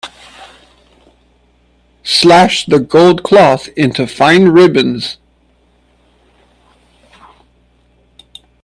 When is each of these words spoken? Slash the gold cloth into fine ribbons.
Slash 2.03 2.65
the 2.65 2.79
gold 2.79 3.21
cloth 3.21 3.67
into 3.77 4.07
fine 4.07 4.47
ribbons. 4.47 5.17